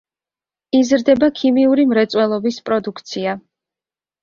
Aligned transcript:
იზრდება 0.79 1.29
ქიმიური 1.41 1.87
მრეწველობის 1.93 2.59
პროდუქცია. 2.71 3.39